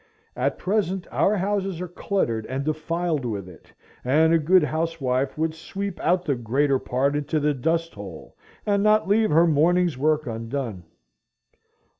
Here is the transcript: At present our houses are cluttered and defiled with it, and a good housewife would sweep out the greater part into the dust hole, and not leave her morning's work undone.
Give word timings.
At 0.35 0.57
present 0.57 1.05
our 1.11 1.37
houses 1.37 1.79
are 1.79 1.87
cluttered 1.87 2.47
and 2.47 2.63
defiled 2.65 3.23
with 3.23 3.47
it, 3.47 3.71
and 4.03 4.33
a 4.33 4.39
good 4.39 4.63
housewife 4.63 5.37
would 5.37 5.53
sweep 5.53 5.99
out 5.99 6.25
the 6.25 6.33
greater 6.33 6.79
part 6.79 7.15
into 7.15 7.39
the 7.39 7.53
dust 7.53 7.93
hole, 7.93 8.35
and 8.65 8.81
not 8.81 9.07
leave 9.07 9.29
her 9.29 9.45
morning's 9.45 9.99
work 9.99 10.25
undone. 10.25 10.85